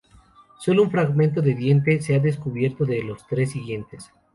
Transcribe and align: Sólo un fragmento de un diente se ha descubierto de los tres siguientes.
Sólo 0.57 0.81
un 0.81 0.89
fragmento 0.89 1.43
de 1.43 1.51
un 1.53 1.59
diente 1.59 2.01
se 2.01 2.15
ha 2.15 2.19
descubierto 2.19 2.85
de 2.85 3.03
los 3.03 3.23
tres 3.27 3.51
siguientes. 3.51 4.11